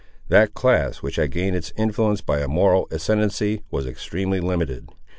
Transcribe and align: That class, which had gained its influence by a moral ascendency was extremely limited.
That 0.29 0.55
class, 0.55 1.03
which 1.03 1.17
had 1.17 1.29
gained 1.29 1.55
its 1.55 1.71
influence 1.77 2.21
by 2.21 2.39
a 2.39 2.47
moral 2.47 2.87
ascendency 2.89 3.61
was 3.69 3.85
extremely 3.85 4.39
limited. 4.39 4.89